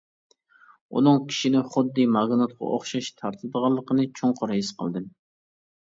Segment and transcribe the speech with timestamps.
[0.99, 5.11] ئۇنىڭ كىشىنى خۇددى ماگنىتقا ئوخشاش تارتىدىغانلىقىنى چوڭقۇر ھېس قىلدىم.